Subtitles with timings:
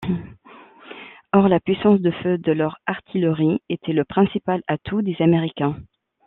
[1.31, 5.75] Or la puissance de feu de leur artillerie était le principal atout des Américains.